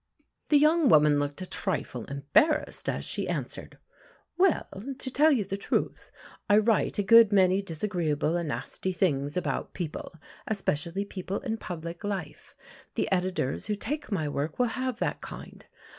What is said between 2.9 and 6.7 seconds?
she answered: "Well, to tell you the truth, I